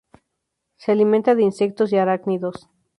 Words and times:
Se 0.77 0.91
alimenta 0.93 1.35
de 1.35 1.43
insectos 1.43 1.93
y 1.93 1.97
arácnidos. 1.97 2.67